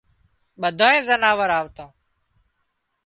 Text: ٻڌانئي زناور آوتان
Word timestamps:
ٻڌانئي 0.61 0.99
زناور 1.07 1.49
آوتان 1.59 1.89